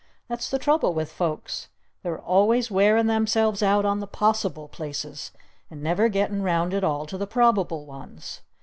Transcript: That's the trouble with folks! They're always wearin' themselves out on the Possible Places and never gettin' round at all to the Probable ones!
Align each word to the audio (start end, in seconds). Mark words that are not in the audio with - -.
That's 0.27 0.49
the 0.49 0.57
trouble 0.57 0.95
with 0.95 1.11
folks! 1.11 1.67
They're 2.01 2.17
always 2.19 2.71
wearin' 2.71 3.05
themselves 3.05 3.61
out 3.61 3.85
on 3.85 3.99
the 3.99 4.07
Possible 4.07 4.67
Places 4.67 5.31
and 5.69 5.83
never 5.83 6.09
gettin' 6.09 6.41
round 6.41 6.73
at 6.73 6.83
all 6.83 7.05
to 7.05 7.19
the 7.19 7.27
Probable 7.27 7.85
ones! 7.85 8.41